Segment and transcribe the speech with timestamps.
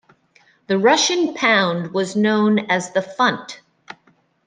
[0.65, 3.59] The Russian pound was known as the funt.